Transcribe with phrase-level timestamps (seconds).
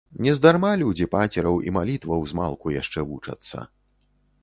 [0.27, 3.57] Нездарма людзі пацераў і малітваў змалку яшчэ вучацца.